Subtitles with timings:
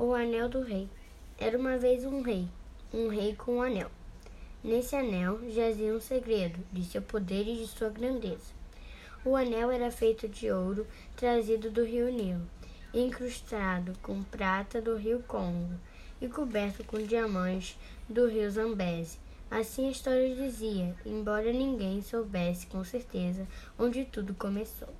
[0.00, 0.88] O Anel do Rei.
[1.40, 2.48] Era uma vez um rei,
[2.94, 3.90] um rei com um anel.
[4.62, 8.54] Nesse anel jazia um segredo de seu poder e de sua grandeza.
[9.24, 12.48] O anel era feito de ouro trazido do rio Nilo,
[12.94, 15.74] incrustado com prata do rio Congo
[16.20, 17.76] e coberto com diamantes
[18.08, 19.18] do rio Zambeze.
[19.50, 24.94] Assim a história dizia, embora ninguém soubesse com certeza onde tudo começou.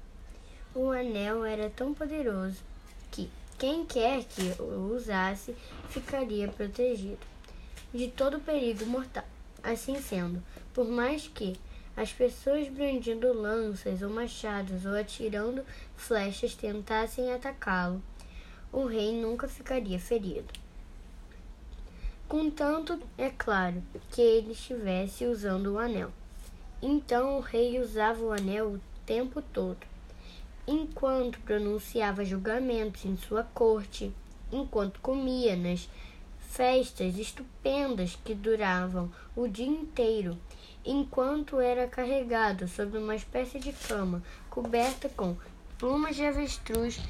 [0.75, 2.65] O anel era tão poderoso
[3.13, 5.53] que quem quer que o usasse
[5.89, 7.19] ficaria protegido
[7.93, 9.25] de todo perigo mortal.
[9.63, 10.41] Assim sendo,
[10.73, 11.59] por mais que
[11.97, 15.65] as pessoas brandindo lanças ou machados ou atirando
[15.97, 18.01] flechas tentassem atacá-lo,
[18.73, 20.53] o rei nunca ficaria ferido.
[22.29, 26.13] Contanto, é claro, que ele estivesse usando o anel.
[26.81, 29.98] Então o rei usava o anel o tempo todo
[30.69, 34.13] enquanto pronunciava julgamentos em sua corte,
[34.53, 35.89] enquanto comia nas
[36.41, 40.37] festas estupendas que duravam o dia inteiro,
[40.85, 45.35] enquanto era carregado sobre uma espécie de cama coberta com
[45.79, 47.01] plumas de avestruz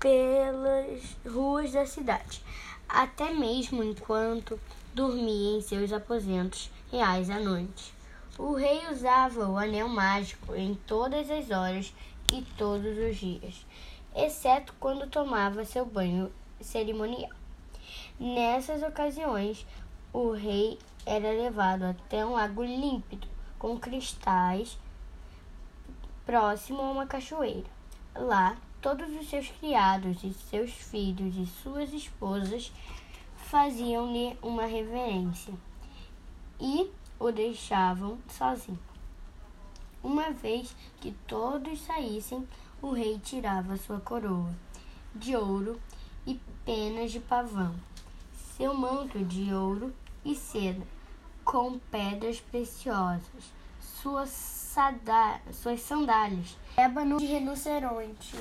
[0.00, 2.42] pelas ruas da cidade,
[2.88, 4.58] até mesmo enquanto
[4.92, 7.97] dormia em seus aposentos reais à noite.
[8.38, 11.92] O rei usava o anel mágico em todas as horas
[12.32, 13.66] e todos os dias,
[14.14, 16.30] exceto quando tomava seu banho
[16.60, 17.32] cerimonial.
[18.20, 19.66] Nessas ocasiões,
[20.12, 23.26] o rei era levado até um lago límpido
[23.58, 24.78] com cristais
[26.24, 27.66] próximo a uma cachoeira.
[28.14, 32.72] Lá, todos os seus criados e seus filhos e suas esposas
[33.36, 35.52] faziam-lhe uma reverência
[36.60, 38.78] e o deixavam sozinho.
[40.02, 42.46] Uma vez que todos saíssem,
[42.80, 44.54] o rei tirava sua coroa
[45.14, 45.80] de ouro
[46.26, 47.74] e penas de pavão,
[48.56, 49.92] seu manto de ouro
[50.24, 50.86] e seda,
[51.44, 54.76] com pedras preciosas, suas,
[55.52, 58.36] suas sandálias, ébano de rinoceronte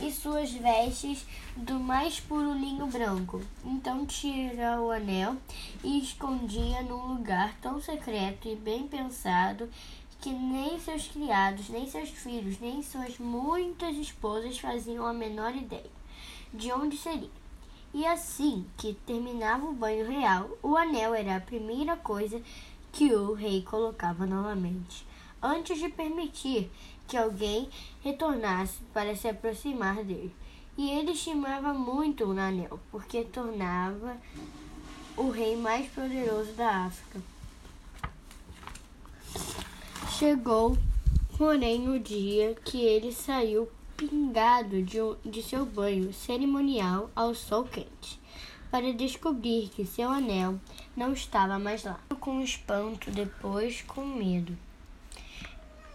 [0.00, 3.40] e suas vestes do mais puro linho branco.
[3.64, 5.36] Então tira o anel
[5.84, 9.68] e escondia num lugar tão secreto e bem pensado
[10.20, 15.90] que nem seus criados, nem seus filhos, nem suas muitas esposas faziam a menor ideia
[16.52, 17.30] de onde seria.
[17.92, 22.40] E assim que terminava o banho real, o anel era a primeira coisa
[22.92, 25.06] que o rei colocava novamente,
[25.42, 26.70] antes de permitir
[27.10, 27.68] que alguém
[28.04, 30.32] retornasse para se aproximar dele.
[30.78, 34.16] E ele estimava muito o anel, porque tornava
[35.16, 37.20] o rei mais poderoso da África.
[40.16, 40.78] Chegou,
[41.36, 48.20] porém, o dia que ele saiu pingado de, de seu banho cerimonial ao sol quente,
[48.70, 50.60] para descobrir que seu anel
[50.96, 51.98] não estava mais lá.
[52.20, 54.56] Com espanto, depois com medo.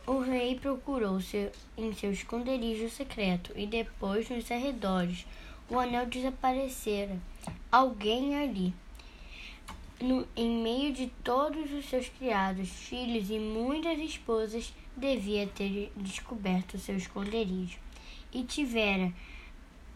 [0.07, 5.25] O rei procurou seu, em seu esconderijo secreto e depois nos arredores.
[5.67, 7.17] O anel desaparecera.
[7.71, 8.71] Alguém ali,
[9.99, 16.77] no, em meio de todos os seus criados, filhos e muitas esposas, devia ter descoberto
[16.77, 17.79] seu esconderijo
[18.31, 19.11] e tivera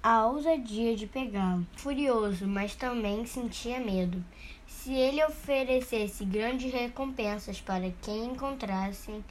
[0.02, 1.68] a ousadia de pegá-lo.
[1.76, 4.26] Furioso, mas também sentia medo.
[4.66, 9.24] Se ele oferecesse grandes recompensas para quem encontrasse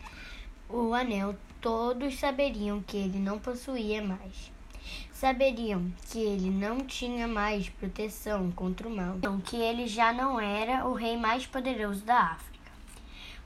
[0.69, 4.53] o anel, todos saberiam que ele não possuía mais.
[5.13, 10.39] Saberiam que ele não tinha mais proteção contra o mal, então que ele já não
[10.39, 12.71] era o rei mais poderoso da África.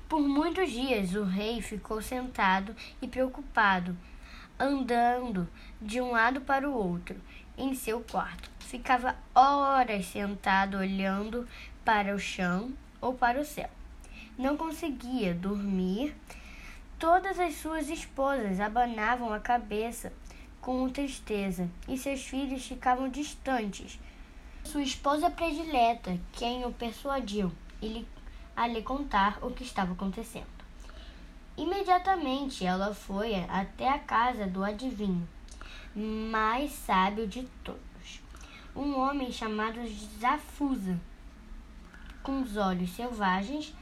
[0.08, 3.96] Por muitos dias o rei ficou sentado e preocupado,
[4.58, 5.48] andando
[5.80, 7.16] de um lado para o outro
[7.56, 8.50] em seu quarto.
[8.60, 11.48] Ficava horas sentado olhando
[11.84, 13.70] para o chão ou para o céu.
[14.36, 16.14] Não conseguia dormir
[17.02, 20.12] Todas as suas esposas abanavam a cabeça
[20.60, 23.98] com tristeza e seus filhos ficavam distantes.
[24.62, 27.50] Sua esposa predileta, quem o persuadiu
[28.54, 30.46] a lhe contar o que estava acontecendo.
[31.56, 35.28] Imediatamente ela foi até a casa do adivinho,
[35.96, 38.22] mais sábio de todos,
[38.76, 39.80] um homem chamado
[40.20, 40.96] Zafusa,
[42.22, 43.74] com os olhos selvagens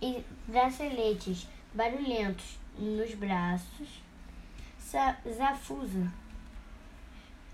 [0.00, 3.88] e braceletes barulhentos nos braços,
[5.28, 6.12] Zafusa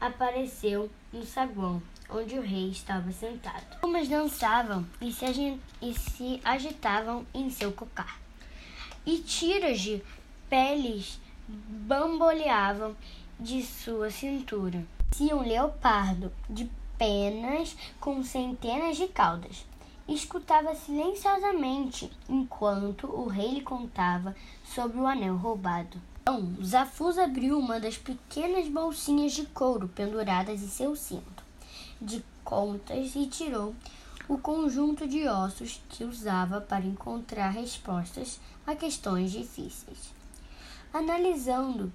[0.00, 3.78] apareceu no saguão onde o rei estava sentado.
[3.82, 8.18] Umas dançavam e se, e se agitavam em seu cocar,
[9.04, 10.02] e tiras de
[10.48, 12.96] peles bamboleavam
[13.38, 14.84] de sua cintura.
[15.12, 19.64] Se um leopardo de penas com centenas de caudas.
[20.08, 26.00] Escutava silenciosamente enquanto o rei lhe contava sobre o anel roubado.
[26.22, 31.44] Então, Zafuz abriu uma das pequenas bolsinhas de couro penduradas em seu cinto
[32.00, 33.74] de contas e tirou
[34.28, 40.12] o conjunto de ossos que usava para encontrar respostas a questões difíceis.
[40.92, 41.92] Analisando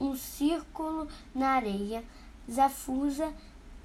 [0.00, 2.04] um círculo na areia,
[2.50, 3.32] Zafusa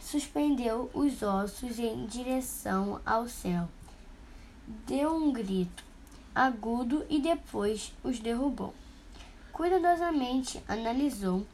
[0.06, 3.68] suspendeu os ossos em direção ao céu.
[4.86, 5.84] Deu um grito
[6.34, 8.74] agudo e depois os derrubou.
[9.52, 11.46] Cuidadosamente analisou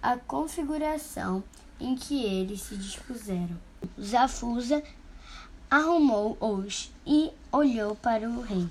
[0.00, 1.42] a configuração
[1.80, 3.56] em que eles se dispuseram.
[4.00, 4.84] Zafusa
[5.68, 8.68] arrumou-os e olhou para o rei.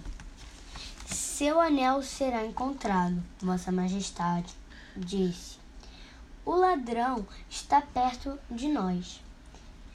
[1.08, 4.54] Seu anel será encontrado, Vossa Majestade,
[4.96, 5.58] disse.
[6.46, 9.25] O ladrão está perto de nós.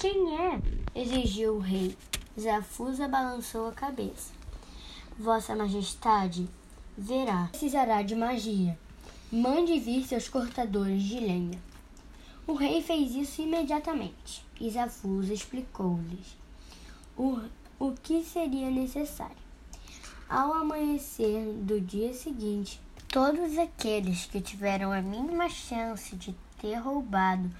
[0.01, 0.59] Quem é?
[0.95, 1.95] exigiu o rei.
[2.41, 4.33] Zafusa balançou a cabeça.
[5.19, 6.49] Vossa Majestade
[6.97, 7.49] verá.
[7.51, 8.79] Precisará de magia.
[9.31, 11.61] Mande vir seus cortadores de lenha.
[12.47, 14.43] O rei fez isso imediatamente.
[14.59, 16.35] E Zafusa explicou-lhes
[17.15, 17.39] o,
[17.79, 19.37] o que seria necessário.
[20.27, 27.51] Ao amanhecer do dia seguinte, todos aqueles que tiveram a mínima chance de ter roubado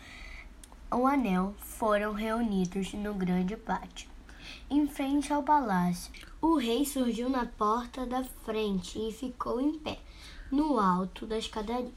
[0.93, 4.09] o anel foram reunidos no grande pátio,
[4.69, 6.13] em frente ao palácio.
[6.41, 10.01] O rei surgiu na porta da frente e ficou em pé,
[10.51, 11.93] no alto da escadaria,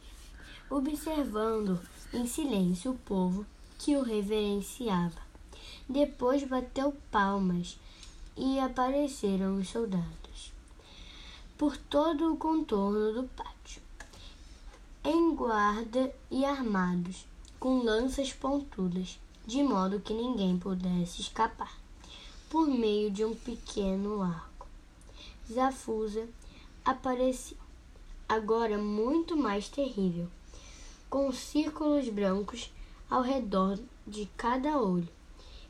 [0.70, 1.80] observando
[2.14, 3.46] em silêncio o povo
[3.80, 5.22] que o reverenciava.
[5.90, 7.80] Depois bateu palmas
[8.38, 10.54] e apareceram os soldados
[11.58, 13.82] por todo o contorno do pátio,
[15.04, 17.26] em guarda e armados,
[17.64, 19.18] com lanças pontudas,
[19.48, 21.80] de modo que ninguém pudesse escapar,
[22.50, 24.68] por meio de um pequeno arco.
[25.50, 26.28] Zafusa
[26.84, 27.56] apareceu,
[28.28, 30.28] agora muito mais terrível,
[31.10, 32.70] com círculos brancos
[33.10, 35.08] ao redor de cada olho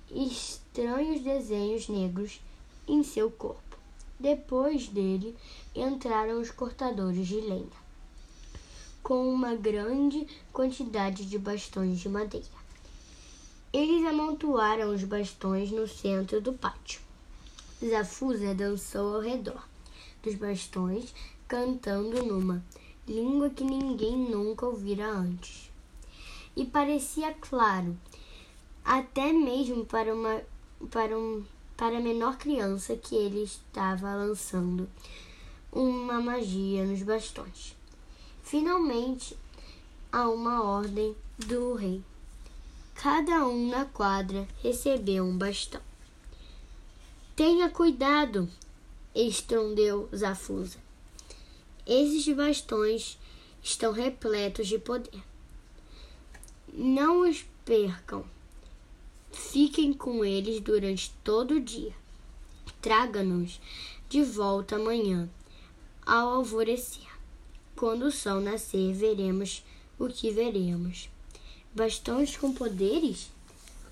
[0.09, 2.41] e estranhos desenhos negros
[2.87, 3.77] em seu corpo.
[4.19, 5.37] Depois dele
[5.75, 7.82] entraram os cortadores de lenha,
[9.03, 12.63] com uma grande quantidade de bastões de madeira.
[13.73, 17.01] Eles amontoaram os bastões no centro do pátio.
[17.83, 19.67] Zafusa dançou ao redor
[20.23, 21.13] dos bastões,
[21.47, 22.63] cantando numa
[23.05, 25.69] língua que ninguém nunca ouvira antes.
[26.55, 27.97] E parecia claro,
[28.85, 30.41] até mesmo para uma
[30.89, 31.43] para um
[31.75, 34.87] para a menor criança que ele estava lançando
[35.71, 37.75] uma magia nos bastões.
[38.53, 39.35] Finalmente,
[40.11, 42.03] há uma ordem do rei.
[42.93, 45.81] Cada um na quadra recebeu um bastão.
[47.35, 48.47] Tenha cuidado,
[49.15, 50.77] estrondeu Zafusa.
[51.83, 53.17] Esses bastões
[53.63, 55.23] estão repletos de poder.
[56.71, 58.23] Não os percam.
[59.31, 61.95] Fiquem com eles durante todo o dia.
[62.83, 63.59] Traga-nos
[64.07, 65.27] de volta amanhã,
[66.05, 67.12] ao alvorecer.
[67.75, 69.63] Quando o sol nascer, veremos
[69.99, 71.09] o que veremos.
[71.73, 73.31] Bastões com poderes?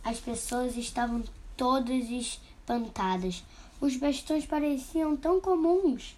[0.04, 1.24] As pessoas estavam
[1.58, 3.44] todas espantadas.
[3.80, 6.16] Os bastões pareciam tão comuns.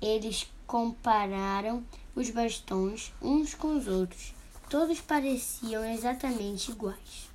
[0.00, 1.82] Eles compararam
[2.14, 4.34] os bastões uns com os outros.
[4.68, 7.30] Todos pareciam exatamente iguais.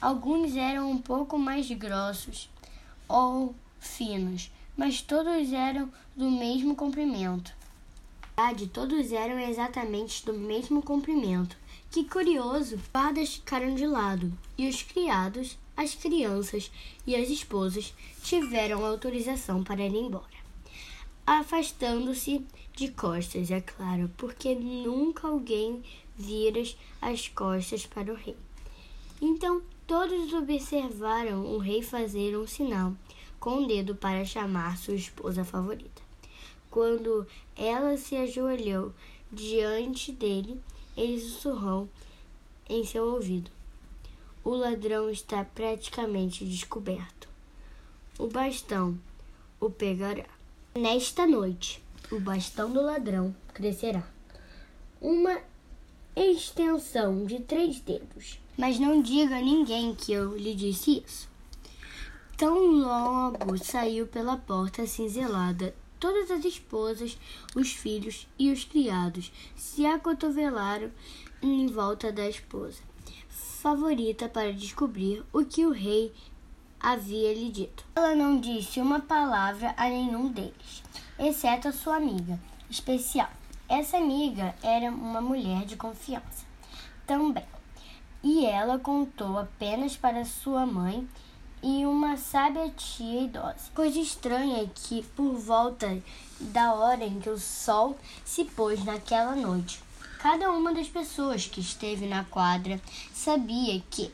[0.00, 2.48] Alguns eram um pouco mais grossos
[3.08, 7.57] ou finos, mas todos eram do mesmo comprimento.
[8.38, 11.56] Verdade, todos eram exatamente do mesmo comprimento.
[11.90, 12.78] Que curioso!
[12.92, 16.70] Guardas ficaram de lado e os criados, as crianças
[17.04, 17.92] e as esposas
[18.22, 20.38] tiveram autorização para ir embora.
[21.26, 25.82] Afastando-se de costas, é claro, porque nunca alguém
[26.16, 26.62] vira
[27.02, 28.36] as costas para o rei.
[29.20, 32.92] Então Todos observaram o rei fazer um sinal
[33.40, 36.07] com o dedo para chamar sua esposa favorita.
[36.70, 38.92] Quando ela se ajoelhou
[39.32, 40.60] diante dele,
[40.96, 41.88] ele sussurrou
[42.68, 43.50] em seu ouvido:
[44.44, 47.28] O ladrão está praticamente descoberto.
[48.18, 48.98] O bastão
[49.60, 50.26] o pegará.
[50.74, 54.06] Nesta noite, o bastão do ladrão crescerá.
[55.00, 55.40] Uma
[56.14, 61.28] extensão de três dedos mas não diga a ninguém que eu lhe disse isso.
[62.36, 67.18] Tão logo saiu pela porta cinzelada, todas as esposas,
[67.54, 70.90] os filhos e os criados se acotovelaram
[71.42, 72.80] em volta da esposa,
[73.28, 76.12] favorita para descobrir o que o rei
[76.80, 77.84] havia lhe dito.
[77.94, 80.82] Ela não disse uma palavra a nenhum deles,
[81.18, 82.38] exceto a sua amiga
[82.70, 83.30] especial.
[83.68, 86.46] Essa amiga era uma mulher de confiança
[87.06, 87.44] também,
[88.22, 91.06] e ela contou apenas para sua mãe
[91.62, 93.70] e uma sábia tia idosa.
[93.74, 96.00] Coisa estranha é que, por volta
[96.40, 99.80] da hora em que o sol se pôs naquela noite,
[100.18, 102.80] cada uma das pessoas que esteve na quadra
[103.12, 104.10] sabia que,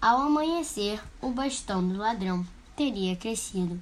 [0.00, 2.46] ao amanhecer, o bastão do ladrão
[2.76, 3.80] teria crescido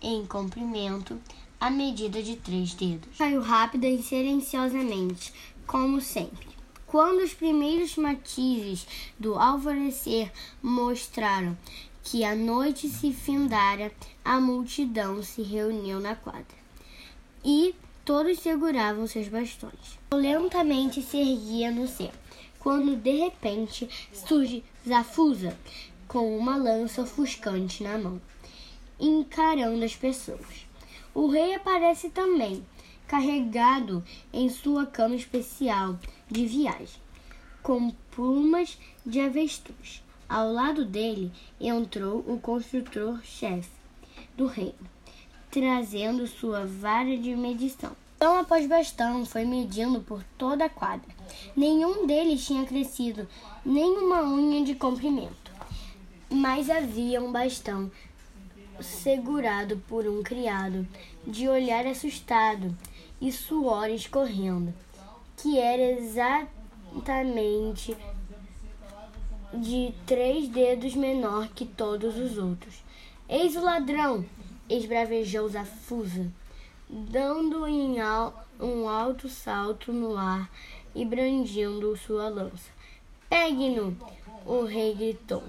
[0.00, 1.20] em comprimento
[1.60, 3.16] à medida de três dedos.
[3.16, 5.32] Caiu rápida e silenciosamente,
[5.66, 6.48] como sempre.
[6.86, 8.86] Quando os primeiros matizes
[9.18, 11.56] do alvorecer mostraram
[12.10, 13.92] que a noite se findara,
[14.24, 16.56] a multidão se reuniu na quadra.
[17.44, 19.98] E todos seguravam seus bastões.
[20.10, 22.10] Lentamente se erguia no céu,
[22.58, 25.54] quando de repente surge Zafusa
[26.06, 28.18] com uma lança ofuscante na mão,
[28.98, 30.66] encarando as pessoas.
[31.12, 32.64] O rei aparece também,
[33.06, 37.02] carregado em sua cama especial de viagem,
[37.62, 40.07] com plumas de avestruz.
[40.28, 43.70] Ao lado dele entrou o construtor-chefe
[44.36, 44.74] do reino,
[45.50, 47.96] trazendo sua vara de medição.
[48.18, 51.06] Bastão após bastão foi medindo por toda a quadra.
[51.56, 53.28] Nenhum deles tinha crescido
[53.64, 55.52] nem uma unha de comprimento,
[56.28, 57.88] mas havia um bastão
[58.80, 60.84] segurado por um criado,
[61.24, 62.76] de olhar assustado
[63.20, 64.74] e suor escorrendo,
[65.36, 67.96] que era exatamente
[69.52, 72.82] de três dedos menor que todos os outros.
[73.28, 74.24] Eis o ladrão!
[74.68, 76.30] esbravejou Zafusa,
[76.88, 80.50] dando em al um alto salto no ar
[80.94, 82.70] e brandindo sua lança.
[83.28, 83.96] Pegue-no!
[84.44, 85.44] O rei gritou,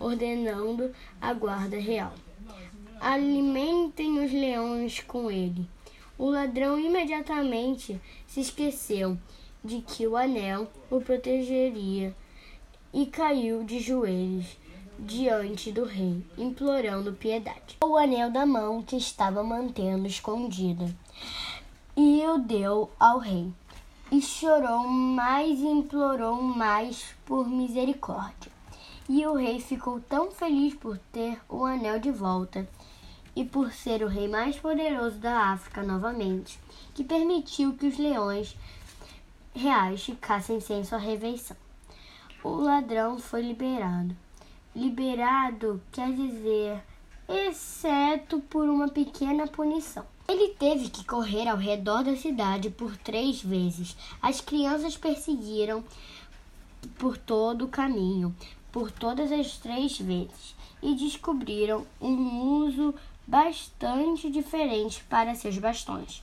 [0.00, 2.14] ordenando a guarda real.
[3.00, 5.68] Alimentem os leões com ele.
[6.18, 9.18] O ladrão imediatamente se esqueceu
[9.62, 12.14] de que o anel o protegeria
[12.96, 14.56] e caiu de joelhos
[14.98, 17.76] diante do rei, implorando piedade.
[17.78, 20.96] O anel da mão que estava mantendo escondido
[21.94, 23.52] e o deu ao rei.
[24.10, 28.50] E chorou mais e implorou mais por misericórdia.
[29.10, 32.66] E o rei ficou tão feliz por ter o anel de volta
[33.34, 36.58] e por ser o rei mais poderoso da África novamente,
[36.94, 38.56] que permitiu que os leões
[39.54, 41.65] reais ficassem sem sua refeição
[42.46, 44.16] o ladrão foi liberado.
[44.74, 46.80] Liberado quer dizer,
[47.28, 50.06] exceto por uma pequena punição.
[50.28, 53.96] Ele teve que correr ao redor da cidade por três vezes.
[54.22, 55.82] As crianças perseguiram
[56.96, 58.32] por todo o caminho,
[58.70, 62.94] por todas as três vezes, e descobriram um uso
[63.26, 66.22] bastante diferente para seus bastões.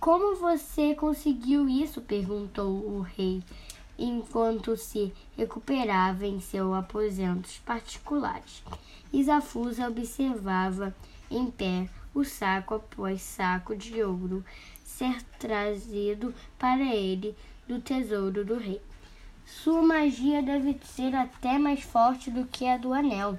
[0.00, 2.00] Como você conseguiu isso?
[2.00, 3.42] perguntou o rei
[3.98, 8.62] enquanto se recuperava em seus aposentos particulares.
[9.12, 10.94] Isafusa observava
[11.30, 14.44] em pé o saco após saco de ouro
[14.82, 17.36] ser trazido para ele
[17.68, 18.80] do tesouro do rei.
[19.44, 23.38] Sua magia deve ser até mais forte do que a do anel.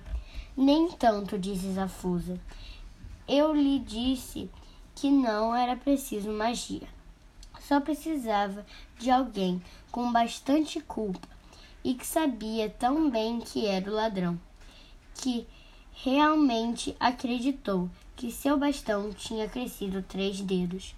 [0.56, 2.40] Nem tanto, disse Zafusa.
[3.28, 4.50] Eu lhe disse
[4.96, 6.88] que não era preciso magia.
[7.67, 8.65] Só precisava
[8.97, 11.27] de alguém com bastante culpa
[11.83, 14.39] e que sabia tão bem que era o ladrão,
[15.15, 15.45] que
[15.91, 20.95] realmente acreditou que seu bastão tinha crescido três dedos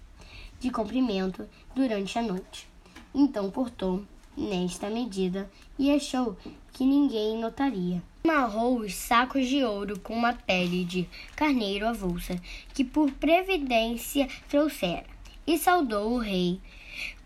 [0.60, 2.68] de comprimento durante a noite.
[3.12, 4.04] Então cortou
[4.36, 6.36] nesta medida e achou
[6.72, 8.00] que ninguém notaria.
[8.22, 12.40] Amarrou os sacos de ouro com uma pele de carneiro avulsa
[12.72, 15.18] que por previdência trouxera
[15.50, 16.60] e saudou o rei,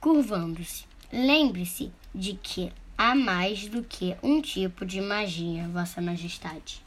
[0.01, 0.87] curvando-se.
[1.13, 6.84] Lembre-se de que há mais do que um tipo de magia, Vossa Majestade.